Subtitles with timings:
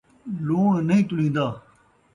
[0.45, 1.45] لوݨ نئیں تُلین٘دا